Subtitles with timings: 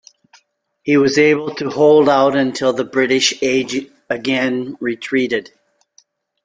[0.81, 5.51] He was able to hold out until the British again retreated.